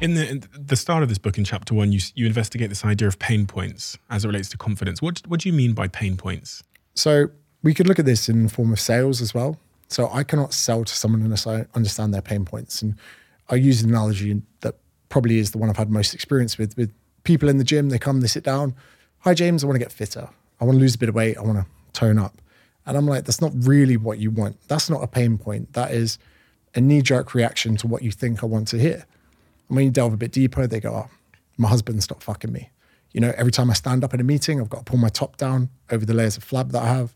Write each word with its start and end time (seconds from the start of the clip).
In 0.00 0.14
the, 0.14 0.26
in 0.30 0.44
the 0.54 0.76
start 0.76 1.02
of 1.02 1.10
this 1.10 1.18
book, 1.18 1.36
in 1.36 1.44
chapter 1.44 1.74
one, 1.74 1.92
you, 1.92 2.00
you 2.14 2.26
investigate 2.26 2.70
this 2.70 2.86
idea 2.86 3.06
of 3.06 3.18
pain 3.18 3.46
points 3.46 3.98
as 4.08 4.24
it 4.24 4.28
relates 4.28 4.48
to 4.50 4.56
confidence. 4.56 5.02
What, 5.02 5.20
what 5.26 5.40
do 5.40 5.50
you 5.50 5.52
mean 5.52 5.74
by 5.74 5.88
pain 5.88 6.16
points? 6.16 6.62
So 6.94 7.26
we 7.62 7.74
could 7.74 7.86
look 7.86 7.98
at 7.98 8.06
this 8.06 8.30
in 8.30 8.44
the 8.44 8.48
form 8.48 8.72
of 8.72 8.80
sales 8.80 9.20
as 9.20 9.34
well. 9.34 9.58
So 9.88 10.08
I 10.10 10.22
cannot 10.24 10.54
sell 10.54 10.84
to 10.84 10.94
someone 10.94 11.20
unless 11.20 11.46
I 11.46 11.66
understand 11.74 12.14
their 12.14 12.22
pain 12.22 12.46
points. 12.46 12.80
And 12.80 12.94
I 13.50 13.56
use 13.56 13.82
an 13.82 13.90
analogy 13.90 14.40
that 14.60 14.76
probably 15.10 15.40
is 15.40 15.50
the 15.50 15.58
one 15.58 15.68
I've 15.68 15.76
had 15.76 15.90
most 15.90 16.14
experience 16.14 16.56
with. 16.56 16.78
With 16.78 16.92
people 17.24 17.50
in 17.50 17.58
the 17.58 17.64
gym, 17.64 17.90
they 17.90 17.98
come, 17.98 18.22
they 18.22 18.26
sit 18.26 18.44
down. 18.44 18.74
Hi, 19.18 19.34
James, 19.34 19.64
I 19.64 19.66
want 19.66 19.74
to 19.74 19.84
get 19.84 19.92
fitter. 19.92 20.30
I 20.60 20.64
want 20.64 20.76
to 20.76 20.80
lose 20.80 20.94
a 20.94 20.98
bit 20.98 21.10
of 21.10 21.14
weight. 21.14 21.36
I 21.36 21.42
want 21.42 21.58
to 21.58 21.66
tone 21.92 22.18
up. 22.18 22.40
And 22.86 22.96
I'm 22.96 23.06
like, 23.06 23.24
that's 23.24 23.42
not 23.42 23.52
really 23.54 23.98
what 23.98 24.18
you 24.18 24.30
want. 24.30 24.56
That's 24.68 24.88
not 24.88 25.02
a 25.02 25.06
pain 25.06 25.36
point. 25.36 25.74
That 25.74 25.90
is 25.90 26.18
a 26.74 26.80
knee 26.80 27.02
jerk 27.02 27.34
reaction 27.34 27.76
to 27.76 27.86
what 27.86 28.02
you 28.02 28.10
think 28.10 28.42
I 28.42 28.46
want 28.46 28.68
to 28.68 28.78
hear. 28.78 29.06
And 29.68 29.76
when 29.76 29.84
you 29.84 29.90
delve 29.90 30.12
a 30.12 30.16
bit 30.16 30.32
deeper, 30.32 30.66
they 30.66 30.80
go, 30.80 30.92
oh, 30.92 31.10
my 31.56 31.68
husband's 31.68 32.04
stopped 32.04 32.22
fucking 32.22 32.52
me. 32.52 32.70
You 33.12 33.20
know, 33.20 33.32
every 33.36 33.52
time 33.52 33.70
I 33.70 33.74
stand 33.74 34.04
up 34.04 34.14
in 34.14 34.20
a 34.20 34.24
meeting, 34.24 34.60
I've 34.60 34.68
got 34.68 34.78
to 34.78 34.84
pull 34.84 34.98
my 34.98 35.08
top 35.08 35.36
down 35.36 35.70
over 35.90 36.04
the 36.04 36.14
layers 36.14 36.36
of 36.36 36.44
flab 36.44 36.72
that 36.72 36.82
I 36.82 36.88
have. 36.88 37.14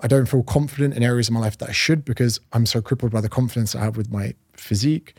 I 0.00 0.06
don't 0.06 0.26
feel 0.26 0.42
confident 0.42 0.94
in 0.94 1.02
areas 1.02 1.28
of 1.28 1.34
my 1.34 1.40
life 1.40 1.58
that 1.58 1.68
I 1.68 1.72
should 1.72 2.04
because 2.04 2.40
I'm 2.52 2.64
so 2.64 2.80
crippled 2.80 3.12
by 3.12 3.20
the 3.20 3.28
confidence 3.28 3.74
I 3.74 3.80
have 3.80 3.96
with 3.96 4.10
my 4.10 4.34
physique. 4.54 5.14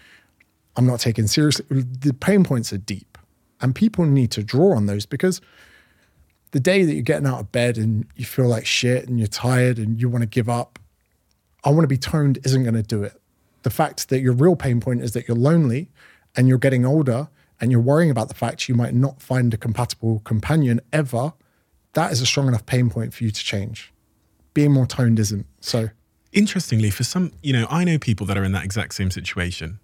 I'm 0.75 0.87
not 0.87 0.99
taken 0.99 1.27
seriously. 1.27 1.65
The 1.70 2.13
pain 2.13 2.43
points 2.43 2.73
are 2.73 2.77
deep, 2.77 3.17
and 3.62 3.75
people 3.75 4.05
need 4.05 4.31
to 4.31 4.43
draw 4.43 4.75
on 4.75 4.87
those 4.87 5.05
because 5.05 5.39
the 6.51 6.59
day 6.59 6.84
that 6.84 6.93
you're 6.93 7.03
getting 7.03 7.27
out 7.27 7.39
of 7.39 7.51
bed 7.51 7.77
and 7.77 8.05
you 8.15 8.25
feel 8.25 8.48
like 8.48 8.65
shit 8.65 9.07
and 9.07 9.20
you're 9.20 9.27
tired 9.27 9.77
and 9.77 9.99
you 10.01 10.09
want 10.09 10.23
to 10.23 10.27
give 10.27 10.49
up, 10.49 10.79
I 11.63 11.70
want 11.70 11.84
to 11.84 11.87
be 11.87 11.98
toned 11.98 12.39
isn't 12.43 12.63
going 12.63 12.75
to 12.75 12.84
do 12.84 13.03
it. 13.03 13.20
The 13.63 13.70
fact 13.70 14.09
that 14.09 14.21
your 14.21 14.33
real 14.33 14.55
pain 14.55 14.79
point 14.79 15.01
is 15.01 15.11
that 15.13 15.27
you're 15.27 15.38
lonely 15.38 15.89
and 16.35 16.47
you're 16.47 16.57
getting 16.57 16.85
older 16.85 17.29
and 17.59 17.71
you're 17.71 17.81
worrying 17.81 18.09
about 18.09 18.27
the 18.27 18.34
fact 18.34 18.67
you 18.67 18.76
might 18.76 18.93
not 18.93 19.21
find 19.21 19.54
a 19.54 19.57
compatible 19.57 20.20
companion 20.20 20.81
ever, 20.91 21.34
that 21.93 22.12
is 22.12 22.21
a 22.21 22.26
strong 22.26 22.48
enough 22.48 22.65
pain 22.65 22.89
point 22.89 23.13
for 23.13 23.23
you 23.23 23.32
to 23.32 23.43
change. 23.43 23.93
Being 24.54 24.71
more 24.71 24.87
toned 24.87 25.20
isn't. 25.20 25.45
So, 25.59 25.89
interestingly, 26.34 26.89
for 26.89 27.04
some, 27.04 27.32
you 27.43 27.54
know, 27.54 27.67
I 27.70 27.84
know 27.84 27.99
people 27.99 28.26
that 28.27 28.37
are 28.37 28.43
in 28.43 28.51
that 28.54 28.65
exact 28.65 28.95
same 28.95 29.12
situation. 29.12 29.79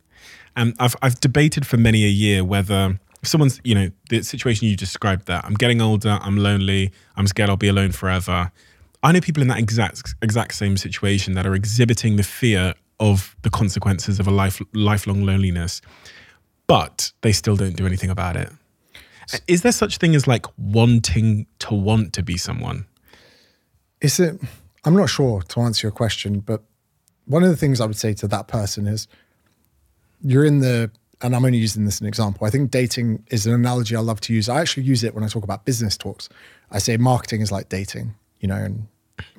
And 0.56 0.74
I've, 0.80 0.96
I've 1.02 1.20
debated 1.20 1.68
for 1.68 1.78
many 1.78 2.04
a 2.04 2.10
year 2.10 2.44
whether 2.44 3.00
if 3.22 3.30
someone's, 3.30 3.62
you 3.64 3.76
know, 3.76 3.92
the 4.10 4.24
situation 4.24 4.68
you 4.68 4.76
described 4.76 5.28
that 5.28 5.46
I'm 5.46 5.54
getting 5.54 5.82
older, 5.82 6.20
I'm 6.22 6.38
lonely, 6.38 6.92
I'm 7.16 7.28
scared 7.28 7.50
I'll 7.50 7.58
be 7.58 7.68
alone 7.68 7.92
forever. 7.92 8.52
I 9.04 9.12
know 9.12 9.22
people 9.22 9.42
in 9.42 9.48
that 9.50 9.60
exact 9.60 10.16
exact 10.22 10.56
same 10.56 10.78
situation 10.78 11.34
that 11.34 11.46
are 11.46 11.54
exhibiting 11.54 12.16
the 12.16 12.24
fear 12.24 12.74
of 13.00 13.36
the 13.44 13.50
consequences 13.50 14.20
of 14.20 14.28
a 14.28 14.32
life 14.32 14.62
lifelong 14.74 15.24
loneliness, 15.24 15.82
but 16.68 17.12
they 17.22 17.32
still 17.32 17.56
don't 17.56 17.76
do 17.76 17.86
anything 17.86 18.10
about 18.10 18.36
it. 18.36 18.50
Is 19.48 19.62
there 19.62 19.72
such 19.72 19.98
thing 19.98 20.16
as 20.16 20.28
like 20.28 20.46
wanting 20.58 21.48
to 21.60 21.74
want 21.74 22.14
to 22.14 22.24
be 22.24 22.38
someone? 22.38 22.86
Is 24.02 24.20
it? 24.20 24.40
I'm 24.86 24.96
not 24.96 25.10
sure 25.10 25.42
to 25.42 25.60
answer 25.62 25.88
your 25.88 25.92
question, 25.92 26.40
but 26.40 26.64
one 27.26 27.44
of 27.44 27.50
the 27.50 27.58
things 27.58 27.82
I 27.82 27.86
would 27.86 27.98
say 27.98 28.14
to 28.14 28.28
that 28.30 28.48
person 28.48 28.88
is 28.88 29.08
you're 30.22 30.46
in 30.46 30.60
the 30.60 30.92
and 31.22 31.36
I'm 31.36 31.46
only 31.46 31.58
using 31.58 31.86
this 31.86 31.96
as 31.96 32.02
an 32.02 32.08
example. 32.08 32.46
I 32.46 32.50
think 32.50 32.70
dating 32.70 33.24
is 33.32 33.48
an 33.48 33.54
analogy 33.54 33.96
I 33.96 34.02
love 34.02 34.22
to 34.22 34.34
use. 34.34 34.48
I 34.50 34.62
actually 34.62 34.84
use 34.84 35.04
it 35.04 35.16
when 35.16 35.24
I 35.24 35.28
talk 35.28 35.44
about 35.44 35.66
business 35.66 35.98
talks. 35.98 36.30
I 36.70 36.80
say 36.80 36.96
marketing 36.98 37.42
is 37.42 37.52
like 37.52 37.70
dating, 37.70 38.14
you 38.40 38.48
know, 38.48 38.56
and 38.56 38.88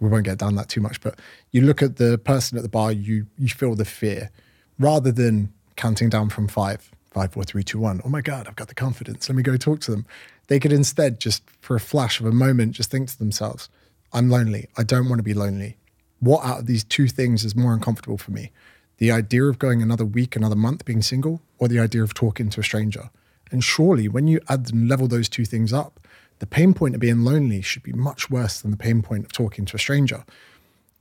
we 0.00 0.08
won't 0.08 0.24
get 0.24 0.38
down 0.38 0.54
that 0.56 0.68
too 0.68 0.80
much, 0.80 1.00
but 1.00 1.18
you 1.52 1.60
look 1.62 1.82
at 1.82 1.96
the 1.96 2.18
person 2.18 2.56
at 2.56 2.62
the 2.62 2.68
bar, 2.68 2.92
you 2.92 3.26
you 3.38 3.48
feel 3.48 3.74
the 3.74 3.84
fear 3.84 4.30
rather 4.78 5.12
than 5.12 5.52
counting 5.76 6.08
down 6.08 6.28
from 6.28 6.48
five, 6.48 6.90
five, 7.10 7.32
four, 7.32 7.44
three, 7.44 7.62
two, 7.62 7.78
one. 7.78 8.00
Oh 8.04 8.08
my 8.08 8.20
God, 8.20 8.48
I've 8.48 8.56
got 8.56 8.68
the 8.68 8.74
confidence. 8.74 9.28
Let 9.28 9.36
me 9.36 9.42
go 9.42 9.56
talk 9.56 9.80
to 9.80 9.90
them. 9.90 10.06
They 10.48 10.58
could 10.58 10.72
instead 10.72 11.20
just 11.20 11.42
for 11.60 11.76
a 11.76 11.80
flash 11.80 12.20
of 12.20 12.26
a 12.26 12.32
moment 12.32 12.72
just 12.72 12.90
think 12.90 13.08
to 13.08 13.18
themselves, 13.18 13.68
I'm 14.12 14.30
lonely. 14.30 14.68
I 14.76 14.82
don't 14.82 15.08
want 15.08 15.18
to 15.18 15.24
be 15.24 15.34
lonely. 15.34 15.76
What 16.20 16.44
out 16.44 16.60
of 16.60 16.66
these 16.66 16.84
two 16.84 17.06
things 17.06 17.44
is 17.44 17.54
more 17.54 17.72
uncomfortable 17.72 18.18
for 18.18 18.32
me? 18.32 18.50
the 18.98 19.12
idea 19.12 19.44
of 19.44 19.58
going 19.58 19.80
another 19.80 20.04
week, 20.04 20.36
another 20.36 20.56
month 20.56 20.84
being 20.84 21.02
single, 21.02 21.40
or 21.58 21.68
the 21.68 21.78
idea 21.78 22.02
of 22.02 22.14
talking 22.14 22.50
to 22.50 22.60
a 22.60 22.64
stranger. 22.64 23.10
And 23.50 23.64
surely, 23.64 24.08
when 24.08 24.26
you 24.26 24.40
add 24.48 24.68
and 24.70 24.88
level 24.88 25.08
those 25.08 25.28
two 25.28 25.44
things 25.44 25.72
up, 25.72 25.98
the 26.38 26.46
pain 26.46 26.74
point 26.74 26.94
of 26.94 27.00
being 27.00 27.24
lonely 27.24 27.62
should 27.62 27.82
be 27.82 27.92
much 27.92 28.30
worse 28.30 28.60
than 28.60 28.70
the 28.70 28.76
pain 28.76 29.02
point 29.02 29.24
of 29.24 29.32
talking 29.32 29.64
to 29.66 29.76
a 29.76 29.78
stranger. 29.78 30.24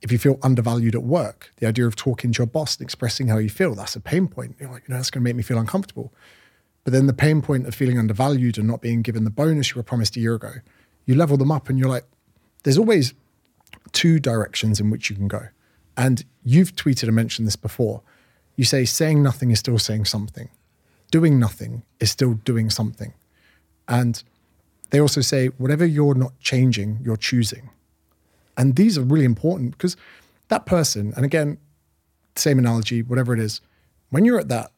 If 0.00 0.12
you 0.12 0.18
feel 0.18 0.38
undervalued 0.42 0.94
at 0.94 1.02
work, 1.02 1.52
the 1.56 1.66
idea 1.66 1.86
of 1.86 1.96
talking 1.96 2.32
to 2.32 2.38
your 2.38 2.46
boss 2.46 2.76
and 2.76 2.84
expressing 2.84 3.28
how 3.28 3.38
you 3.38 3.48
feel, 3.48 3.74
that's 3.74 3.96
a 3.96 4.00
pain 4.00 4.28
point. 4.28 4.56
You're 4.58 4.70
like, 4.70 4.84
you 4.86 4.92
know, 4.92 4.98
that's 4.98 5.10
going 5.10 5.22
to 5.22 5.24
make 5.24 5.36
me 5.36 5.42
feel 5.42 5.58
uncomfortable. 5.58 6.12
But 6.84 6.92
then 6.92 7.06
the 7.06 7.12
pain 7.12 7.42
point 7.42 7.66
of 7.66 7.74
feeling 7.74 7.98
undervalued 7.98 8.58
and 8.58 8.66
not 8.66 8.80
being 8.80 9.02
given 9.02 9.24
the 9.24 9.30
bonus 9.30 9.70
you 9.70 9.76
were 9.76 9.82
promised 9.82 10.16
a 10.16 10.20
year 10.20 10.34
ago, 10.34 10.52
you 11.04 11.14
level 11.14 11.36
them 11.36 11.50
up 11.50 11.68
and 11.68 11.78
you're 11.78 11.88
like, 11.88 12.04
there's 12.62 12.78
always 12.78 13.14
two 13.92 14.18
directions 14.18 14.80
in 14.80 14.90
which 14.90 15.10
you 15.10 15.16
can 15.16 15.28
go. 15.28 15.48
And 15.96 16.24
you've 16.44 16.76
tweeted 16.76 17.04
and 17.04 17.16
mentioned 17.16 17.46
this 17.46 17.56
before. 17.56 18.02
You 18.56 18.64
say 18.64 18.84
saying 18.84 19.22
nothing 19.22 19.50
is 19.50 19.58
still 19.58 19.78
saying 19.78 20.04
something, 20.06 20.48
doing 21.10 21.38
nothing 21.38 21.82
is 22.00 22.10
still 22.10 22.34
doing 22.34 22.70
something. 22.70 23.14
And 23.88 24.22
they 24.90 25.00
also 25.00 25.20
say, 25.20 25.48
whatever 25.58 25.84
you're 25.84 26.14
not 26.14 26.38
changing, 26.40 27.00
you're 27.02 27.16
choosing. 27.16 27.70
And 28.56 28.76
these 28.76 28.98
are 28.98 29.02
really 29.02 29.24
important 29.24 29.72
because 29.72 29.96
that 30.48 30.66
person, 30.66 31.12
and 31.16 31.24
again, 31.24 31.58
same 32.36 32.58
analogy, 32.58 33.02
whatever 33.02 33.34
it 33.34 33.40
is, 33.40 33.60
when 34.10 34.24
you're 34.24 34.38
at 34.38 34.48
that 34.48 34.72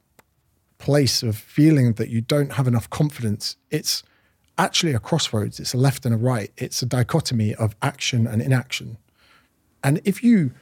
place 0.78 1.22
of 1.22 1.36
feeling 1.36 1.92
that 1.94 2.08
you 2.08 2.20
don't 2.20 2.52
have 2.54 2.66
enough 2.66 2.90
confidence, 2.90 3.56
it's 3.70 4.02
actually 4.58 4.92
a 4.92 4.98
crossroads. 4.98 5.60
It's 5.60 5.74
a 5.74 5.78
left 5.78 6.04
and 6.04 6.14
a 6.14 6.18
right. 6.18 6.50
It's 6.56 6.82
a 6.82 6.86
dichotomy 6.86 7.54
of 7.54 7.76
action 7.80 8.26
and 8.26 8.42
inaction. 8.42 8.98
And 9.82 10.00
if 10.04 10.22
you 10.22 10.52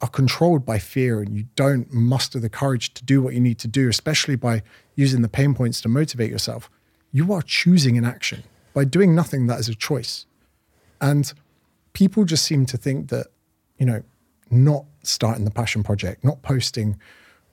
are 0.00 0.08
controlled 0.08 0.64
by 0.64 0.78
fear 0.78 1.20
and 1.20 1.36
you 1.36 1.44
don't 1.56 1.92
muster 1.92 2.38
the 2.38 2.48
courage 2.48 2.94
to 2.94 3.04
do 3.04 3.22
what 3.22 3.34
you 3.34 3.40
need 3.40 3.58
to 3.60 3.68
do, 3.68 3.88
especially 3.88 4.36
by 4.36 4.62
using 4.94 5.22
the 5.22 5.28
pain 5.28 5.54
points 5.54 5.80
to 5.80 5.88
motivate 5.88 6.30
yourself, 6.30 6.70
you 7.12 7.32
are 7.32 7.42
choosing 7.42 7.96
an 7.96 8.04
action. 8.04 8.42
By 8.78 8.84
doing 8.84 9.12
nothing, 9.12 9.48
that 9.48 9.58
is 9.58 9.68
a 9.68 9.74
choice. 9.74 10.24
And 11.00 11.32
people 11.94 12.24
just 12.24 12.44
seem 12.44 12.64
to 12.66 12.76
think 12.76 13.08
that, 13.08 13.26
you 13.76 13.84
know, 13.84 14.04
not 14.52 14.84
starting 15.02 15.44
the 15.44 15.50
passion 15.50 15.82
project, 15.82 16.22
not 16.22 16.42
posting 16.42 16.96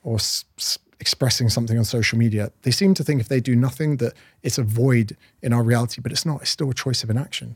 or 0.03 0.17
s- 0.17 0.45
s- 0.59 0.77
expressing 0.99 1.49
something 1.49 1.79
on 1.79 1.83
social 1.83 2.19
media, 2.19 2.51
they 2.61 2.69
seem 2.69 2.93
to 2.93 3.03
think 3.03 3.21
if 3.21 3.27
they 3.27 3.39
do 3.39 3.55
nothing 3.55 3.97
that 3.97 4.13
it's 4.43 4.59
a 4.59 4.63
void 4.63 5.17
in 5.41 5.51
our 5.51 5.63
reality, 5.63 5.99
but 5.99 6.11
it's 6.11 6.27
not. 6.27 6.41
It's 6.43 6.51
still 6.51 6.69
a 6.69 6.75
choice 6.75 7.01
of 7.03 7.09
an 7.09 7.17
action. 7.17 7.55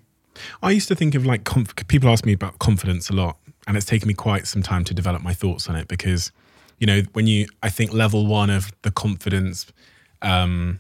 I 0.64 0.72
used 0.72 0.88
to 0.88 0.96
think 0.96 1.14
of 1.14 1.28
like 1.28 1.44
conf- 1.44 1.76
people 1.88 2.10
ask 2.10 2.26
me 2.26 2.34
about 2.34 2.58
confidence 2.58 3.12
a 3.12 3.14
lot, 3.14 3.38
and 3.68 3.78
it's 3.78 3.86
taken 3.86 4.08
me 4.08 4.16
quite 4.16 4.48
some 4.48 4.64
time 4.64 4.84
to 4.86 4.96
develop 4.96 5.22
my 5.22 5.36
thoughts 5.36 5.70
on 5.70 5.76
it 5.76 5.88
because, 5.88 6.32
you 6.80 6.88
know, 6.88 7.04
when 7.14 7.28
you, 7.28 7.46
I 7.62 7.70
think 7.70 7.94
level 7.94 8.26
one 8.26 8.50
of 8.50 8.72
the 8.82 8.90
confidence 8.90 9.68
um, 10.24 10.80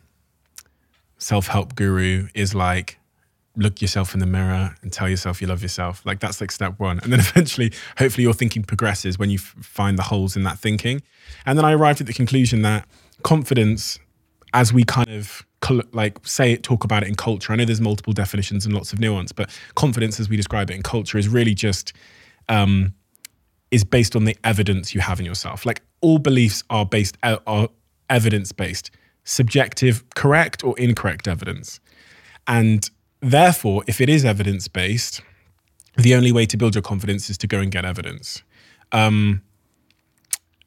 self 1.19 1.47
help 1.47 1.75
guru 1.75 2.27
is 2.33 2.55
like 2.55 2.99
look 3.55 3.81
yourself 3.81 4.13
in 4.13 4.19
the 4.19 4.25
mirror 4.25 4.75
and 4.81 4.91
tell 4.91 5.09
yourself 5.09 5.41
you 5.41 5.47
love 5.47 5.61
yourself. 5.61 6.05
Like 6.05 6.19
that's 6.19 6.41
like 6.41 6.51
step 6.51 6.79
one. 6.79 6.99
And 7.03 7.11
then 7.11 7.19
eventually, 7.19 7.71
hopefully, 7.97 8.23
your 8.23 8.33
thinking 8.33 8.63
progresses 8.63 9.19
when 9.19 9.29
you 9.29 9.37
f- 9.37 9.55
find 9.61 9.97
the 9.97 10.03
holes 10.03 10.35
in 10.35 10.43
that 10.43 10.59
thinking. 10.59 11.01
And 11.45 11.57
then 11.57 11.65
I 11.65 11.73
arrived 11.73 12.01
at 12.01 12.07
the 12.07 12.13
conclusion 12.13 12.61
that 12.63 12.87
confidence, 13.23 13.99
as 14.53 14.73
we 14.73 14.83
kind 14.83 15.09
of 15.09 15.45
like 15.91 16.25
say 16.25 16.53
it, 16.53 16.63
talk 16.63 16.83
about 16.83 17.03
it 17.03 17.09
in 17.09 17.15
culture. 17.15 17.53
I 17.53 17.57
know 17.57 17.65
there's 17.65 17.81
multiple 17.81 18.13
definitions 18.13 18.65
and 18.65 18.73
lots 18.73 18.93
of 18.93 18.99
nuance, 18.99 19.31
but 19.31 19.49
confidence, 19.75 20.19
as 20.19 20.29
we 20.29 20.37
describe 20.37 20.71
it 20.71 20.75
in 20.75 20.83
culture, 20.83 21.17
is 21.17 21.27
really 21.27 21.53
just 21.53 21.93
um, 22.47 22.93
is 23.71 23.83
based 23.83 24.15
on 24.15 24.23
the 24.23 24.37
evidence 24.43 24.95
you 24.95 25.01
have 25.01 25.19
in 25.19 25.25
yourself. 25.25 25.65
Like 25.65 25.81
all 26.01 26.17
beliefs 26.17 26.63
are 26.69 26.85
based 26.85 27.17
are 27.23 27.69
evidence 28.09 28.51
based, 28.51 28.91
subjective, 29.23 30.03
correct 30.15 30.63
or 30.63 30.77
incorrect 30.77 31.27
evidence, 31.27 31.79
and 32.47 32.89
therefore, 33.21 33.83
if 33.87 34.01
it 34.01 34.09
is 34.09 34.25
evidence 34.25 34.67
based, 34.67 35.21
the 35.97 36.15
only 36.15 36.31
way 36.31 36.45
to 36.45 36.57
build 36.57 36.75
your 36.75 36.81
confidence 36.81 37.29
is 37.29 37.37
to 37.39 37.47
go 37.47 37.59
and 37.59 37.71
get 37.71 37.85
evidence. 37.85 38.43
Um, 38.91 39.41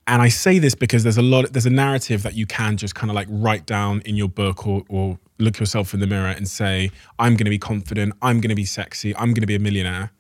and 0.07 0.21
I 0.21 0.29
say 0.29 0.59
this 0.59 0.75
because 0.75 1.05
there's 1.05 1.17
a 1.17 1.23
lot, 1.23 1.53
there's 1.53 1.67
a 1.67 1.71
narrative 1.71 2.23
that 2.23 2.35
you 2.35 2.47
can 2.47 2.77
just 2.77 2.95
kind 2.95 3.11
of 3.11 3.15
like 3.15 3.29
write 3.31 3.67
down 3.67 4.03
in 4.05 4.17
your 4.17 4.29
book 4.29 4.67
or, 4.67 4.83
or 4.89 5.19
look 5.39 5.59
yourself 5.59 5.95
in 5.95 6.01
the 6.01 6.07
mirror 6.07 6.29
and 6.29 6.49
say, 6.49 6.91
I'm 7.19 7.33
going 7.33 7.45
to 7.47 7.51
be 7.51 7.59
confident, 7.59 8.15
I'm 8.21 8.41
going 8.41 8.51
to 8.51 8.57
be 8.57 8.65
sexy, 8.65 9.15
I'm 9.17 9.29
going 9.29 9.43
to 9.43 9.47
be 9.47 9.55
a 9.55 9.61
millionaire, 9.61 10.11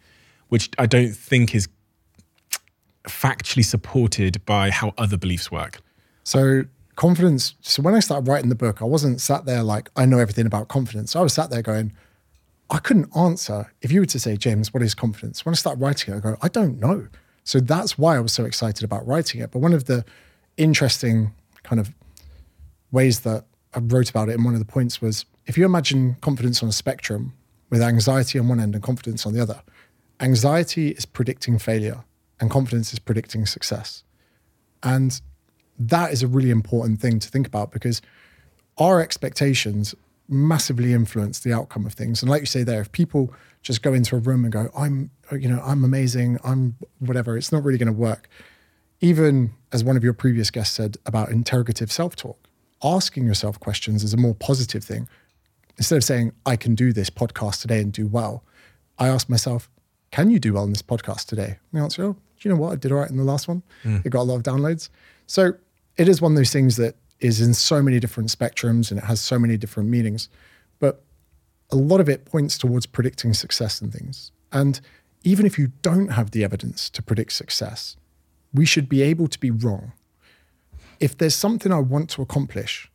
which 0.48 0.70
I 0.78 0.86
don't 0.86 1.12
think 1.12 1.54
is 1.54 1.68
factually 3.04 3.64
supported 3.64 4.44
by 4.46 4.70
how 4.70 4.94
other 4.96 5.16
beliefs 5.16 5.50
work. 5.50 5.80
So, 6.24 6.64
confidence. 7.02 7.56
So, 7.62 7.82
when 7.82 7.96
I 7.96 7.98
started 7.98 8.28
writing 8.28 8.48
the 8.48 8.54
book, 8.54 8.80
I 8.80 8.84
wasn't 8.84 9.20
sat 9.20 9.44
there 9.44 9.64
like, 9.64 9.90
I 9.96 10.06
know 10.06 10.20
everything 10.20 10.46
about 10.46 10.68
confidence. 10.68 11.16
I 11.16 11.20
was 11.20 11.32
sat 11.32 11.50
there 11.50 11.60
going, 11.60 11.92
I 12.70 12.78
couldn't 12.78 13.08
answer. 13.16 13.72
If 13.82 13.90
you 13.90 13.98
were 14.00 14.06
to 14.06 14.20
say, 14.20 14.36
James, 14.36 14.72
what 14.72 14.84
is 14.84 14.94
confidence? 14.94 15.44
When 15.44 15.52
I 15.52 15.56
started 15.56 15.80
writing 15.80 16.14
it, 16.14 16.18
I 16.18 16.20
go, 16.20 16.36
I 16.42 16.46
don't 16.46 16.78
know. 16.78 17.08
So 17.42 17.58
that's 17.58 17.98
why 17.98 18.16
I 18.16 18.20
was 18.20 18.32
so 18.32 18.44
excited 18.44 18.84
about 18.84 19.04
writing 19.04 19.40
it. 19.40 19.50
But 19.50 19.58
one 19.58 19.72
of 19.72 19.86
the 19.86 20.04
interesting 20.56 21.34
kind 21.64 21.80
of 21.80 21.92
ways 22.92 23.20
that 23.20 23.46
I 23.74 23.80
wrote 23.80 24.08
about 24.08 24.28
it. 24.28 24.34
And 24.36 24.44
one 24.44 24.54
of 24.54 24.60
the 24.60 24.72
points 24.72 25.02
was 25.02 25.24
if 25.46 25.58
you 25.58 25.64
imagine 25.64 26.16
confidence 26.20 26.62
on 26.62 26.68
a 26.68 26.72
spectrum 26.72 27.32
with 27.68 27.82
anxiety 27.82 28.38
on 28.38 28.46
one 28.46 28.60
end 28.60 28.76
and 28.76 28.84
confidence 28.84 29.26
on 29.26 29.32
the 29.32 29.40
other, 29.42 29.60
anxiety 30.20 30.90
is 30.90 31.04
predicting 31.04 31.58
failure 31.58 32.04
and 32.38 32.48
confidence 32.48 32.92
is 32.92 33.00
predicting 33.00 33.44
success. 33.44 34.04
And 34.84 35.20
that 35.88 36.12
is 36.12 36.22
a 36.22 36.26
really 36.26 36.50
important 36.50 37.00
thing 37.00 37.18
to 37.18 37.28
think 37.28 37.46
about 37.46 37.70
because 37.72 38.02
our 38.78 39.00
expectations 39.00 39.94
massively 40.28 40.92
influence 40.92 41.40
the 41.40 41.52
outcome 41.52 41.86
of 41.86 41.92
things. 41.92 42.22
And 42.22 42.30
like 42.30 42.40
you 42.40 42.46
say 42.46 42.62
there, 42.62 42.80
if 42.80 42.90
people 42.92 43.32
just 43.62 43.82
go 43.82 43.92
into 43.92 44.16
a 44.16 44.18
room 44.18 44.44
and 44.44 44.52
go, 44.52 44.70
I'm, 44.76 45.10
you 45.30 45.48
know, 45.48 45.62
I'm 45.64 45.84
amazing, 45.84 46.38
I'm 46.42 46.76
whatever, 46.98 47.36
it's 47.36 47.52
not 47.52 47.62
really 47.62 47.78
going 47.78 47.92
to 47.92 47.98
work. 47.98 48.28
Even 49.00 49.52
as 49.72 49.84
one 49.84 49.96
of 49.96 50.04
your 50.04 50.12
previous 50.12 50.50
guests 50.50 50.74
said 50.74 50.96
about 51.06 51.30
interrogative 51.30 51.90
self 51.90 52.16
talk, 52.16 52.38
asking 52.82 53.26
yourself 53.26 53.58
questions 53.60 54.02
is 54.02 54.14
a 54.14 54.16
more 54.16 54.34
positive 54.34 54.82
thing. 54.82 55.08
Instead 55.78 55.96
of 55.96 56.04
saying, 56.04 56.32
I 56.46 56.56
can 56.56 56.74
do 56.74 56.92
this 56.92 57.10
podcast 57.10 57.60
today 57.62 57.80
and 57.80 57.92
do 57.92 58.06
well, 58.06 58.44
I 58.98 59.08
ask 59.08 59.28
myself, 59.28 59.68
can 60.10 60.30
you 60.30 60.38
do 60.38 60.52
well 60.52 60.64
in 60.64 60.70
this 60.70 60.82
podcast 60.82 61.26
today? 61.26 61.58
And 61.72 61.80
the 61.80 61.80
answer, 61.80 62.04
oh, 62.04 62.16
you 62.40 62.50
know 62.50 62.56
what? 62.56 62.72
I 62.72 62.76
did 62.76 62.92
all 62.92 62.98
right 62.98 63.10
in 63.10 63.16
the 63.16 63.24
last 63.24 63.48
one. 63.48 63.62
Mm. 63.84 64.04
It 64.04 64.10
got 64.10 64.22
a 64.22 64.24
lot 64.24 64.36
of 64.36 64.42
downloads. 64.42 64.88
So 65.26 65.54
it 65.96 66.08
is 66.08 66.20
one 66.20 66.32
of 66.32 66.36
those 66.36 66.52
things 66.52 66.76
that 66.76 66.96
is 67.20 67.40
in 67.40 67.54
so 67.54 67.82
many 67.82 68.00
different 68.00 68.30
spectrums 68.30 68.90
and 68.90 68.98
it 68.98 69.04
has 69.04 69.20
so 69.20 69.38
many 69.38 69.56
different 69.56 69.88
meanings. 69.88 70.28
But 70.78 71.04
a 71.70 71.76
lot 71.76 72.00
of 72.00 72.08
it 72.08 72.24
points 72.24 72.58
towards 72.58 72.86
predicting 72.86 73.34
success 73.34 73.80
and 73.80 73.92
things. 73.92 74.32
And 74.50 74.80
even 75.22 75.46
if 75.46 75.58
you 75.58 75.72
don't 75.82 76.08
have 76.08 76.32
the 76.32 76.44
evidence 76.44 76.90
to 76.90 77.02
predict 77.02 77.32
success, 77.32 77.96
we 78.52 78.66
should 78.66 78.88
be 78.88 79.02
able 79.02 79.28
to 79.28 79.38
be 79.38 79.50
wrong. 79.50 79.92
If 81.00 81.16
there's 81.16 81.34
something 81.34 81.72
I 81.72 81.78
want 81.78 82.10
to 82.10 82.22
accomplish, 82.22 82.90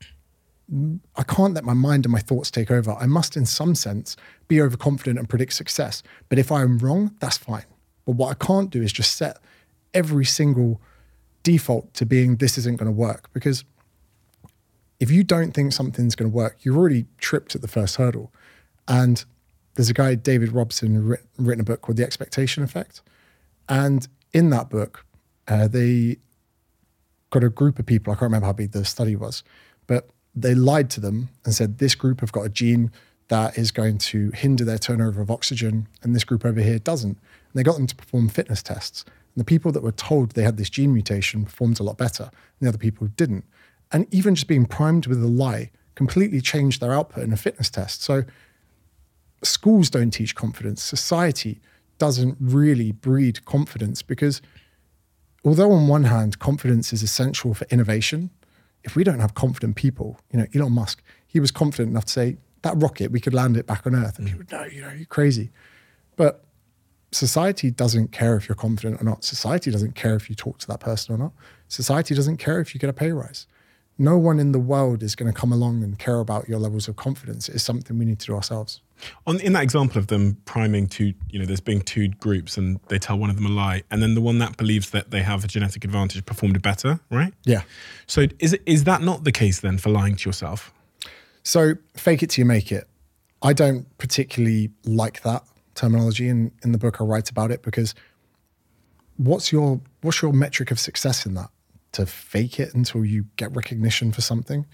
I 1.15 1.23
can't 1.23 1.53
let 1.53 1.63
my 1.63 1.73
mind 1.73 2.05
and 2.05 2.11
my 2.11 2.19
thoughts 2.19 2.51
take 2.51 2.69
over. 2.69 2.91
I 2.91 3.05
must, 3.05 3.38
in 3.38 3.45
some 3.45 3.73
sense, 3.73 4.17
be 4.47 4.61
overconfident 4.61 5.17
and 5.17 5.29
predict 5.29 5.53
success. 5.53 6.03
But 6.27 6.38
if 6.38 6.51
I'm 6.51 6.77
wrong, 6.77 7.15
that's 7.19 7.38
fine. 7.38 7.65
But 8.05 8.15
what 8.15 8.29
I 8.29 8.45
can't 8.45 8.69
do 8.69 8.81
is 8.81 8.91
just 8.91 9.15
set 9.15 9.38
every 9.93 10.25
single 10.25 10.81
default 11.44 11.94
to 11.95 12.06
being 12.06 12.38
this 12.38 12.57
isn't 12.57 12.78
going 12.78 12.88
to 12.88 12.92
work 12.92 13.30
because 13.34 13.63
if 15.00 15.12
you 15.12 15.24
don't 15.24 15.54
think 15.54 15.74
something's 15.74 16.16
going 16.16 16.30
to 16.30 16.36
work, 16.36 16.57
you've 16.62 16.78
already 16.78 17.06
tripped 17.19 17.56
at 17.56 17.62
the 17.62 17.68
first 17.68 17.98
hurdle. 17.98 18.31
And 18.88 19.24
there's 19.75 19.89
a 19.89 19.94
guy, 19.94 20.16
David 20.16 20.51
Robson, 20.51 21.18
written 21.38 21.62
a 21.62 21.63
book 21.63 21.81
called 21.81 21.98
The 21.98 22.04
Expectation 22.04 22.63
Effect. 22.63 23.01
And 23.69 24.07
in 24.34 24.50
that 24.50 24.69
book, 24.69 25.06
uh, 25.48 25.68
they 25.68 26.18
got 27.30 27.44
a 27.44 27.50
group 27.50 27.78
of 27.80 27.86
people, 27.86 28.12
I 28.12 28.16
can't 28.16 28.24
remember 28.24 28.48
how 28.48 28.54
big 28.54 28.72
the 28.72 28.86
study 28.86 29.16
was, 29.16 29.44
but 29.86 30.10
they 30.36 30.56
lied 30.56 30.89
to 30.92 31.00
them 31.00 31.30
and 31.45 31.54
said, 31.54 31.78
This 31.78 31.95
group 31.95 32.22
have 32.22 32.31
got 32.31 32.45
a 32.45 32.50
gene 32.50 32.92
that 33.28 33.57
is 33.57 33.72
going 33.72 33.98
to 33.98 34.31
hinder 34.31 34.63
their 34.63 34.78
turnover 34.78 35.22
of 35.22 35.30
oxygen, 35.30 35.88
and 36.01 36.16
this 36.16 36.24
group 36.24 36.45
over 36.45 36.62
here 36.62 36.80
doesn't. 36.80 37.18
And 37.18 37.54
they 37.54 37.63
got 37.63 37.75
them 37.75 37.88
to 37.88 37.95
perform 37.95 38.30
fitness 38.30 38.63
tests. 38.63 39.04
And 39.38 39.42
the 39.42 39.45
people 39.45 39.72
that 39.72 39.84
were 39.84 39.92
told 39.92 40.31
they 40.31 40.42
had 40.42 40.57
this 40.57 40.69
gene 40.69 40.92
mutation 40.92 41.45
performed 41.45 41.80
a 41.80 41.84
lot 41.84 41.95
better, 41.95 42.24
than 42.24 42.66
the 42.66 42.69
other 42.69 42.80
people 42.80 43.06
who 43.06 43.13
didn't 43.13 43.45
and 43.92 44.12
even 44.13 44.36
just 44.36 44.48
being 44.48 44.66
primed 44.66 45.07
with 45.07 45.24
a 45.24 45.28
lie 45.28 45.72
completely 45.95 46.42
changed 46.42 46.81
their 46.81 46.94
output 46.94 47.24
in 47.24 47.34
a 47.34 47.38
fitness 47.38 47.69
test. 47.69 48.04
So 48.04 48.24
schools 49.44 49.89
don't 49.89 50.12
teach 50.12 50.36
confidence. 50.36 50.84
Society 50.84 51.60
doesn't 51.98 52.38
really 52.39 52.92
breed 52.92 53.44
confidence 53.45 54.01
because 54.01 54.42
although 55.44 55.72
on 55.72 55.88
one 55.88 56.04
hand 56.04 56.39
confidence 56.39 56.94
is 56.94 57.01
essential 57.01 57.54
for 57.54 57.66
innovation, 57.72 58.30
if 58.84 58.95
we 58.95 59.04
don't 59.04 59.19
have 59.19 59.34
confident 59.34 59.75
people, 59.75 60.19
you 60.31 60.39
know, 60.39 60.45
Elon 60.54 60.74
Musk, 60.74 61.01
he 61.25 61.39
was 61.39 61.51
confident 61.51 61.89
enough 61.89 62.06
to 62.06 62.12
say 62.12 62.38
that 62.62 62.75
rocket 62.78 63.12
we 63.12 63.19
could 63.19 63.34
land 63.34 63.57
it 63.57 63.66
back 63.66 63.86
on 63.88 63.95
Earth, 63.95 64.18
and 64.18 64.28
people, 64.28 64.39
would, 64.39 64.51
no, 64.51 64.63
you 64.66 64.81
know, 64.81 64.92
you're 64.92 65.06
crazy. 65.06 65.51
But 66.16 66.44
society 67.17 67.71
doesn't 67.71 68.11
care 68.11 68.35
if 68.35 68.47
you're 68.47 68.55
confident 68.55 69.01
or 69.01 69.03
not. 69.03 69.23
Society 69.23 69.71
doesn't 69.71 69.95
care 69.95 70.15
if 70.15 70.29
you 70.29 70.35
talk 70.35 70.59
to 70.59 70.67
that 70.67 70.79
person 70.79 71.15
or 71.15 71.17
not. 71.17 71.33
Society 71.67 72.15
doesn't 72.15 72.37
care 72.37 72.59
if 72.59 72.73
you 72.73 72.79
get 72.79 72.89
a 72.89 72.93
pay 72.93 73.11
rise 73.11 73.47
no 73.97 74.17
one 74.17 74.39
in 74.39 74.51
the 74.51 74.59
world 74.59 75.01
is 75.01 75.15
going 75.15 75.31
to 75.31 75.37
come 75.37 75.51
along 75.51 75.83
and 75.83 75.97
care 75.97 76.19
about 76.19 76.47
your 76.47 76.59
levels 76.59 76.87
of 76.87 76.95
confidence. 76.95 77.49
It's 77.49 77.63
something 77.63 77.97
we 77.97 78.05
need 78.05 78.19
to 78.19 78.27
do 78.27 78.35
ourselves. 78.35 78.81
On 79.25 79.39
in 79.39 79.53
that 79.53 79.63
example 79.63 79.99
of 79.99 80.07
them 80.07 80.37
priming 80.45 80.87
two, 80.87 81.13
you 81.29 81.39
know, 81.39 81.45
there's 81.45 81.59
being 81.59 81.81
two 81.81 82.07
groups 82.07 82.57
and 82.57 82.79
they 82.87 82.97
tell 82.97 83.17
one 83.17 83.29
of 83.29 83.35
them 83.35 83.45
a 83.45 83.49
lie, 83.49 83.83
and 83.91 84.01
then 84.01 84.15
the 84.15 84.21
one 84.21 84.39
that 84.39 84.57
believes 84.57 84.89
that 84.91 85.11
they 85.11 85.21
have 85.21 85.43
a 85.43 85.47
genetic 85.47 85.83
advantage 85.83 86.25
performed 86.25 86.61
better, 86.61 86.99
right? 87.11 87.33
Yeah. 87.43 87.61
So 88.07 88.27
is 88.39 88.53
it, 88.53 88.63
is 88.65 88.85
that 88.85 89.01
not 89.01 89.23
the 89.23 89.31
case 89.31 89.59
then 89.59 89.77
for 89.77 89.89
lying 89.89 90.15
to 90.15 90.29
yourself? 90.29 90.73
So 91.43 91.75
fake 91.95 92.23
it 92.23 92.31
till 92.31 92.43
you 92.43 92.47
make 92.47 92.71
it. 92.71 92.87
I 93.41 93.53
don't 93.53 93.85
particularly 93.99 94.71
like 94.83 95.21
that 95.21 95.43
terminology 95.77 96.27
in, 96.27 96.51
in 96.63 96.71
the 96.74 96.77
book. 96.77 97.00
I 97.00 97.06
write 97.06 97.29
about 97.29 97.51
it 97.51 97.63
because 97.63 97.95
what's 99.15 99.51
your 99.51 99.79
what's 100.01 100.21
your 100.21 100.33
metric 100.33 100.71
of 100.71 100.79
success 100.79 101.25
in 101.25 101.35
that? 101.35 101.50
to 101.97 102.06
fake 102.06 102.59
it 102.59 102.74
until 102.75 103.03
you 103.03 103.25
get 103.38 103.56
recognition 103.56 104.12
for 104.12 104.21
something. 104.21 104.65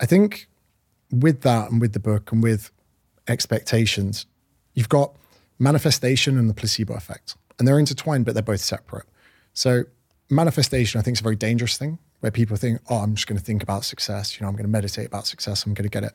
I 0.00 0.06
think 0.06 0.48
with 1.10 1.42
that 1.42 1.70
and 1.70 1.80
with 1.80 1.92
the 1.92 1.98
book 1.98 2.30
and 2.32 2.42
with 2.42 2.70
expectations, 3.26 4.26
you've 4.74 4.88
got 4.88 5.16
manifestation 5.58 6.38
and 6.38 6.48
the 6.48 6.54
placebo 6.54 6.94
effect. 6.94 7.36
And 7.58 7.66
they're 7.66 7.80
intertwined, 7.80 8.24
but 8.24 8.34
they're 8.34 8.42
both 8.42 8.60
separate. 8.60 9.06
So 9.54 9.84
manifestation, 10.30 11.00
I 11.00 11.02
think, 11.02 11.16
is 11.16 11.20
a 11.20 11.24
very 11.24 11.36
dangerous 11.36 11.76
thing 11.76 11.98
where 12.20 12.30
people 12.30 12.56
think, 12.56 12.80
oh, 12.88 12.98
I'm 12.98 13.16
just 13.16 13.26
going 13.26 13.38
to 13.38 13.44
think 13.44 13.62
about 13.62 13.84
success. 13.84 14.38
You 14.38 14.44
know, 14.44 14.48
I'm 14.48 14.54
going 14.54 14.64
to 14.64 14.70
meditate 14.70 15.06
about 15.06 15.26
success. 15.26 15.66
I'm 15.66 15.74
going 15.74 15.88
to 15.88 15.90
get 15.90 16.04
it. 16.04 16.14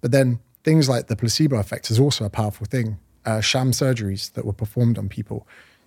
But 0.00 0.10
then 0.10 0.40
things 0.64 0.88
like 0.88 1.06
the 1.06 1.16
placebo 1.16 1.58
effect 1.58 1.92
is 1.92 2.00
also 2.00 2.24
a 2.24 2.30
powerful 2.30 2.66
thing. 2.66 2.98
Uh, 3.26 3.40
sham 3.40 3.70
surgeries 3.70 4.32
that 4.32 4.46
were 4.46 4.52
performed 4.52 4.98
on 4.98 5.08
people, 5.08 5.46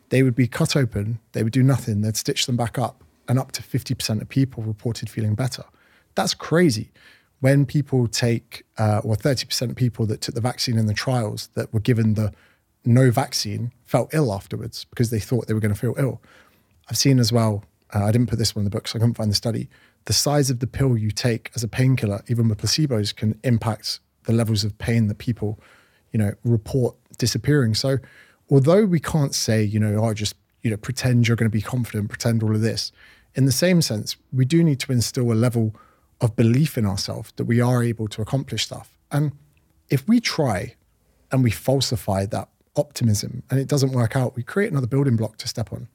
they 0.09 0.21
would 0.21 0.35
be 0.35 0.47
cut 0.47 0.75
open, 0.75 1.19
they 1.31 1.43
would 1.43 1.53
do 1.53 1.63
nothing, 1.63 2.01
they'd 2.01 2.15
stitch 2.15 2.45
them 2.45 2.55
back 2.55 2.77
up, 2.77 3.03
and 3.27 3.39
up 3.39 3.51
to 3.53 3.63
50% 3.63 4.21
of 4.21 4.29
people 4.29 4.63
reported 4.63 5.09
feeling 5.09 5.33
better. 5.33 5.63
That's 6.15 6.33
crazy. 6.33 6.91
When 7.39 7.65
people 7.65 8.07
take, 8.07 8.63
uh, 8.77 9.01
or 9.03 9.15
30% 9.15 9.71
of 9.71 9.75
people 9.75 10.05
that 10.05 10.21
took 10.21 10.35
the 10.35 10.41
vaccine 10.41 10.77
in 10.77 10.85
the 10.85 10.93
trials 10.93 11.49
that 11.55 11.73
were 11.73 11.79
given 11.79 12.13
the 12.13 12.31
no 12.85 13.11
vaccine 13.11 13.71
felt 13.83 14.13
ill 14.13 14.33
afterwards 14.33 14.85
because 14.85 15.09
they 15.09 15.19
thought 15.19 15.47
they 15.47 15.53
were 15.53 15.59
going 15.59 15.73
to 15.73 15.79
feel 15.79 15.95
ill. 15.97 16.21
I've 16.89 16.97
seen 16.97 17.19
as 17.19 17.31
well, 17.31 17.63
uh, 17.93 18.05
I 18.05 18.11
didn't 18.11 18.29
put 18.29 18.39
this 18.39 18.55
one 18.55 18.61
in 18.61 18.65
the 18.65 18.75
book, 18.75 18.87
so 18.87 18.97
I 18.97 18.99
couldn't 18.99 19.15
find 19.15 19.31
the 19.31 19.35
study. 19.35 19.69
The 20.05 20.13
size 20.13 20.49
of 20.49 20.59
the 20.59 20.67
pill 20.67 20.97
you 20.97 21.11
take 21.11 21.51
as 21.55 21.63
a 21.63 21.67
painkiller, 21.67 22.23
even 22.27 22.49
with 22.49 22.59
placebos, 22.59 23.15
can 23.15 23.39
impact 23.43 23.99
the 24.23 24.33
levels 24.33 24.63
of 24.63 24.77
pain 24.77 25.07
that 25.07 25.17
people, 25.17 25.59
you 26.13 26.19
know, 26.19 26.33
report 26.45 26.95
disappearing. 27.17 27.73
So, 27.73 27.97
although 28.49 28.85
we 28.85 28.99
can't 28.99 29.35
say, 29.35 29.63
you 29.63 29.79
know, 29.79 30.03
I 30.03 30.09
oh, 30.09 30.13
just 30.13 30.35
you 30.61 30.71
know, 30.71 30.77
pretend 30.77 31.27
you're 31.27 31.35
going 31.35 31.49
to 31.49 31.55
be 31.55 31.61
confident, 31.61 32.09
pretend 32.09 32.41
all 32.41 32.55
of 32.55 32.61
this. 32.61 32.91
In 33.35 33.45
the 33.45 33.51
same 33.51 33.81
sense, 33.81 34.15
we 34.31 34.45
do 34.45 34.63
need 34.63 34.79
to 34.81 34.91
instill 34.91 35.31
a 35.31 35.33
level 35.33 35.75
of 36.21 36.35
belief 36.35 36.77
in 36.77 36.85
ourselves 36.85 37.33
that 37.35 37.45
we 37.45 37.59
are 37.59 37.83
able 37.83 38.07
to 38.07 38.21
accomplish 38.21 38.65
stuff. 38.65 38.97
And 39.11 39.33
if 39.89 40.07
we 40.07 40.19
try 40.19 40.75
and 41.31 41.43
we 41.43 41.51
falsify 41.51 42.25
that 42.27 42.47
optimism 42.75 43.43
and 43.49 43.59
it 43.59 43.67
doesn't 43.67 43.91
work 43.91 44.15
out, 44.15 44.35
we 44.35 44.43
create 44.43 44.71
another 44.71 44.87
building 44.87 45.17
block 45.17 45.37
to 45.37 45.47
step 45.47 45.73
on. 45.73 45.89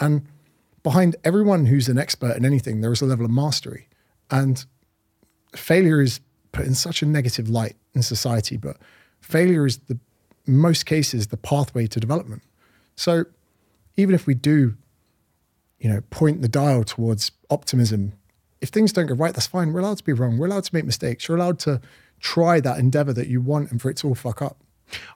And 0.00 0.26
behind 0.82 1.16
everyone 1.24 1.66
who's 1.66 1.88
an 1.88 1.98
expert 1.98 2.36
in 2.36 2.44
anything, 2.44 2.80
there 2.80 2.92
is 2.92 3.02
a 3.02 3.06
level 3.06 3.24
of 3.24 3.30
mastery. 3.30 3.88
And 4.30 4.64
failure 5.54 6.00
is 6.00 6.20
put 6.52 6.66
in 6.66 6.74
such 6.74 7.02
a 7.02 7.06
negative 7.06 7.48
light 7.48 7.76
in 7.94 8.02
society, 8.02 8.56
but 8.56 8.78
failure 9.26 9.66
is 9.66 9.78
the 9.78 9.98
most 10.46 10.86
cases 10.86 11.26
the 11.28 11.36
pathway 11.36 11.86
to 11.88 12.00
development. 12.00 12.42
So 12.94 13.24
even 13.96 14.14
if 14.14 14.26
we 14.26 14.34
do, 14.34 14.76
you 15.78 15.90
know, 15.90 16.00
point 16.10 16.42
the 16.42 16.48
dial 16.48 16.84
towards 16.84 17.32
optimism, 17.50 18.12
if 18.60 18.68
things 18.70 18.92
don't 18.92 19.06
go 19.06 19.14
right, 19.14 19.34
that's 19.34 19.46
fine. 19.46 19.72
We're 19.72 19.80
allowed 19.80 19.98
to 19.98 20.04
be 20.04 20.12
wrong. 20.12 20.38
We're 20.38 20.46
allowed 20.46 20.64
to 20.64 20.74
make 20.74 20.84
mistakes. 20.84 21.26
You're 21.26 21.36
allowed 21.36 21.58
to 21.60 21.80
try 22.20 22.60
that 22.60 22.78
endeavor 22.78 23.12
that 23.12 23.26
you 23.26 23.40
want 23.40 23.70
and 23.70 23.82
for 23.82 23.90
it 23.90 23.96
to 23.98 24.08
all 24.08 24.14
fuck 24.14 24.40
up. 24.40 24.56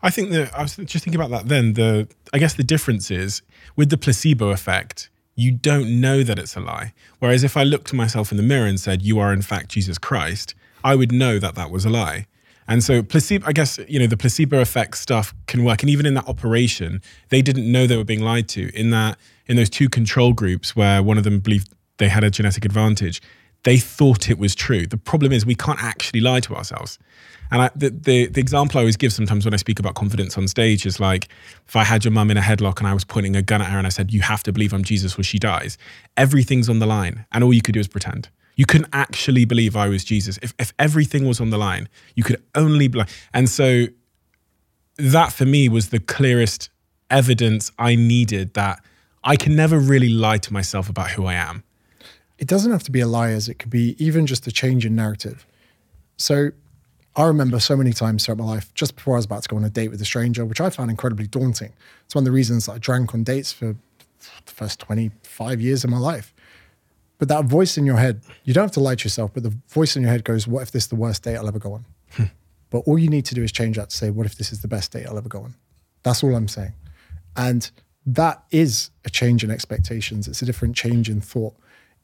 I 0.03 0.11
think 0.11 0.31
that 0.31 0.53
I 0.53 0.63
was 0.63 0.77
just 0.77 1.05
thinking 1.05 1.15
about 1.15 1.31
that 1.31 1.49
then. 1.49 1.75
The 1.75 2.09
I 2.33 2.39
guess 2.39 2.55
the 2.55 2.65
difference 2.65 3.11
is 3.11 3.43
with 3.77 3.89
the 3.91 3.97
placebo 3.97 4.51
effect, 4.51 5.09
you 5.37 5.53
don't 5.53 6.01
know 6.01 6.25
that 6.25 6.39
it's 6.39 6.57
a 6.57 6.61
lie. 6.61 6.93
Whereas 7.21 7.45
if 7.45 7.57
I 7.57 7.63
looked 7.63 7.87
to 7.89 7.97
myself 7.97 8.33
in 8.33 8.37
the 8.37 8.43
mirror 8.43 8.67
and 8.67 8.81
said, 8.81 9.03
You 9.03 9.21
are 9.21 9.33
in 9.33 9.43
fact 9.43 9.71
Jesus 9.71 9.97
Christ, 9.97 10.55
I 10.83 10.97
would 10.97 11.13
know 11.13 11.39
that 11.39 11.55
that 11.55 11.71
was 11.71 11.85
a 11.85 11.91
lie. 11.91 12.27
And 12.71 12.85
so 12.85 13.03
placebo, 13.03 13.47
I 13.49 13.53
guess, 13.53 13.81
you 13.89 13.99
know, 13.99 14.07
the 14.07 14.17
placebo 14.17 14.61
effect 14.61 14.97
stuff 14.97 15.35
can 15.49 15.65
work. 15.65 15.83
And 15.83 15.91
even 15.91 16.07
in 16.07 16.15
that 16.15 16.29
operation, 16.29 17.03
they 17.29 17.43
didn't 17.43 17.71
know 17.71 17.89
they 17.89 17.97
were 17.97 18.05
being 18.05 18.21
lied 18.23 18.49
to. 18.51 18.71
In 18.79 18.91
that, 18.91 19.19
in 19.47 19.57
those 19.57 19.69
two 19.69 19.89
control 19.89 20.33
groups 20.33 20.77
where 20.77 21.03
one 21.03 21.19
of 21.19 21.25
them 21.25 21.41
believed 21.41 21.75
they 21.99 22.09
had 22.09 22.23
a 22.23 22.31
genetic 22.31 22.65
advantage, 22.65 23.21
they 23.65 23.77
thought 23.77 24.31
it 24.31 24.39
was 24.39 24.55
true. 24.55 24.87
The 24.87 24.97
problem 24.97 25.33
is 25.33 25.45
we 25.45 25.57
can't 25.57 25.83
actually 25.83 26.21
lie 26.21 26.39
to 26.41 26.55
ourselves. 26.55 26.97
And 27.51 27.63
I, 27.63 27.71
the, 27.75 27.91
the, 27.91 28.27
the 28.29 28.41
example 28.41 28.79
I 28.79 28.83
always 28.83 28.97
give 28.97 29.13
sometimes 29.13 29.45
when 29.45 29.53
I 29.53 29.57
speak 29.57 29.81
about 29.81 29.97
confidence 29.97 30.39
on 30.39 30.47
stage 30.47 30.87
is 30.87 31.01
like, 31.01 31.29
if 31.67 31.75
I 31.75 31.83
had 31.83 32.05
your 32.05 32.13
mum 32.13 32.31
in 32.31 32.37
a 32.37 32.41
headlock 32.41 32.79
and 32.79 32.87
I 32.87 32.95
was 32.95 33.05
pointing 33.05 33.35
a 33.35 33.43
gun 33.43 33.61
at 33.61 33.69
her 33.69 33.79
and 33.79 33.87
I 33.87 33.91
said, 33.91 34.13
"You 34.13 34.21
have 34.21 34.45
to 34.45 34.53
believe 34.53 34.73
I'm 34.73 34.85
Jesus 34.85 35.19
or 35.19 35.25
she 35.25 35.41
dies," 35.41 35.77
everything's 36.17 36.69
on 36.69 36.79
the 36.79 36.87
line, 36.87 37.27
and 37.33 37.43
all 37.43 37.53
you 37.53 37.63
could 37.63 37.75
do 37.75 37.81
is 37.81 37.89
pretend. 37.89 38.29
You 38.61 38.67
couldn't 38.67 38.91
actually 38.93 39.47
believe 39.47 39.75
I 39.75 39.89
was 39.89 40.05
Jesus. 40.05 40.39
If 40.43 40.53
if 40.59 40.75
everything 40.79 41.27
was 41.27 41.41
on 41.41 41.49
the 41.49 41.57
line, 41.57 41.89
you 42.15 42.23
could 42.23 42.43
only 42.55 42.89
be. 42.89 43.01
And 43.33 43.49
so, 43.49 43.87
that 44.99 45.33
for 45.33 45.47
me 45.47 45.71
was 45.71 45.89
the 45.89 45.99
clearest 45.99 46.69
evidence 47.09 47.73
I 47.79 47.95
needed 47.95 48.53
that 48.53 48.85
I 49.25 49.37
can 49.37 49.57
never 49.57 49.79
really 49.79 50.11
lie 50.11 50.37
to 50.37 50.53
myself 50.53 50.91
about 50.91 51.13
who 51.13 51.25
I 51.25 51.37
am. 51.37 51.65
It 52.37 52.49
doesn't 52.49 52.71
have 52.71 52.83
to 52.83 52.91
be 52.91 53.01
a 53.01 53.07
lie, 53.07 53.31
as 53.31 53.49
it 53.49 53.55
could 53.55 53.71
be 53.71 53.97
even 53.99 54.27
just 54.27 54.47
a 54.47 54.53
change 54.53 54.85
in 54.85 54.95
narrative. 54.95 55.47
So 56.19 56.51
I 57.17 57.25
remember 57.25 57.61
so 57.61 57.79
many 57.79 57.95
times 57.95 58.27
throughout 58.27 58.45
my 58.45 58.45
life, 58.45 58.75
just 58.75 58.95
before 58.95 59.15
I 59.15 59.21
was 59.21 59.25
about 59.25 59.43
to 59.45 59.49
go 59.49 59.57
on 59.57 59.65
a 59.65 59.71
date 59.71 59.89
with 59.89 60.03
a 60.03 60.05
stranger, 60.05 60.45
which 60.45 60.61
I 60.61 60.69
found 60.69 60.91
incredibly 60.91 61.27
daunting. 61.27 61.73
It's 62.05 62.15
one 62.15 62.25
of 62.25 62.27
the 62.27 62.39
reasons 62.41 62.69
I 62.69 62.77
drank 62.77 63.15
on 63.15 63.25
dates 63.25 63.55
for 63.55 63.77
the 64.45 64.53
first 64.53 64.81
25 64.81 65.63
years 65.63 65.83
of 65.83 65.89
my 65.89 65.97
life. 65.97 66.35
But 67.21 67.29
that 67.29 67.45
voice 67.45 67.77
in 67.77 67.85
your 67.85 67.99
head, 67.99 68.23
you 68.45 68.55
don't 68.55 68.65
have 68.65 68.73
to 68.73 68.81
lie 68.81 68.95
to 68.95 69.05
yourself, 69.05 69.33
but 69.35 69.43
the 69.43 69.55
voice 69.69 69.95
in 69.95 70.03
your 70.03 70.11
head 70.11 70.25
goes, 70.25 70.49
What 70.49 70.63
if 70.63 70.73
this 70.73 70.85
is 70.85 70.89
the 70.89 70.97
worst 70.97 71.23
date 71.23 71.37
I'll 71.37 71.47
ever 71.47 71.61
go 71.61 71.75
on? 71.75 71.85
Hmm. 72.13 72.25
but 72.71 72.79
all 72.87 72.99
you 72.99 73.09
need 73.09 73.25
to 73.27 73.37
do 73.37 73.45
is 73.45 73.53
change 73.53 73.77
that 73.77 73.91
to 73.91 73.97
say, 73.97 74.11
What 74.11 74.27
if 74.27 74.37
this 74.37 74.51
is 74.53 74.63
the 74.63 74.69
best 74.69 74.91
date 74.91 75.07
I'll 75.07 75.19
ever 75.19 75.29
go 75.29 75.43
on? 75.43 75.55
That's 76.03 76.25
all 76.25 76.35
I'm 76.35 76.49
saying. 76.49 76.73
And 77.37 77.71
that 78.07 78.43
is 78.51 78.91
a 79.05 79.11
change 79.11 79.45
in 79.45 79.51
expectations. 79.51 80.27
It's 80.29 80.41
a 80.41 80.47
different 80.47 80.75
change 80.75 81.11
in 81.11 81.21
thought. 81.21 81.55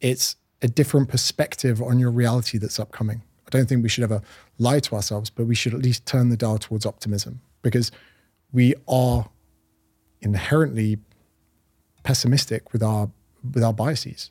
It's 0.00 0.36
a 0.60 0.68
different 0.68 1.08
perspective 1.08 1.80
on 1.80 1.98
your 1.98 2.10
reality 2.10 2.58
that's 2.58 2.78
upcoming. 2.78 3.22
I 3.46 3.50
don't 3.50 3.66
think 3.66 3.82
we 3.82 3.88
should 3.88 4.04
ever 4.04 4.20
lie 4.58 4.80
to 4.80 4.94
ourselves, 4.96 5.30
but 5.30 5.46
we 5.46 5.54
should 5.54 5.72
at 5.72 5.80
least 5.80 6.04
turn 6.04 6.28
the 6.28 6.36
dial 6.36 6.58
towards 6.58 6.84
optimism 6.84 7.40
because 7.62 7.90
we 8.52 8.74
are 8.86 9.30
inherently 10.20 10.98
pessimistic 12.02 12.72
with 12.74 12.82
our 12.82 13.10
with 13.54 13.64
our 13.64 13.72
biases. 13.72 14.30